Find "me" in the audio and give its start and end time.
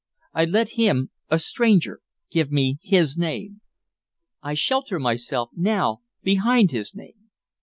2.51-2.79